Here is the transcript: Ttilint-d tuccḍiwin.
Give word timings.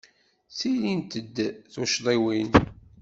Ttilint-d 0.49 1.35
tuccḍiwin. 1.73 2.49